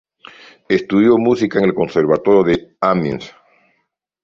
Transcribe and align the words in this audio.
Estudió 0.67 1.15
música 1.19 1.59
en 1.59 1.65
el 1.65 1.75
Conservatorio 1.75 2.41
de 2.43 2.75
Amiens. 2.81 3.35